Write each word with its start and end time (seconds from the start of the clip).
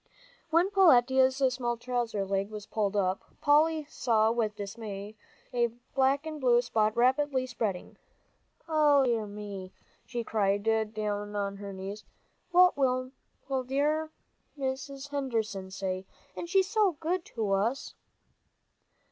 When 0.49 0.71
Peletiah's 0.71 1.53
small 1.53 1.77
trouser 1.77 2.25
leg 2.25 2.49
was 2.49 2.65
pulled 2.65 2.95
up, 2.95 3.21
Polly 3.39 3.85
saw 3.87 4.31
with 4.31 4.55
dismay 4.55 5.15
a 5.53 5.67
black 5.93 6.25
and 6.25 6.41
blue 6.41 6.63
spot 6.63 6.97
rapidly 6.97 7.45
spreading. 7.45 7.97
"O 8.67 9.03
dear 9.05 9.27
me," 9.27 9.71
she 10.07 10.23
cried, 10.23 10.63
down 10.95 11.35
on 11.35 11.57
her 11.57 11.71
knees, 11.71 12.03
"what 12.49 12.75
will 12.75 13.11
dear 13.67 14.09
Mrs. 14.57 15.09
Henderson 15.09 15.69
say? 15.69 16.07
and 16.35 16.49
she's 16.49 16.67
so 16.67 16.93
good 16.93 17.23
to 17.25 17.51
us!" 17.51 17.93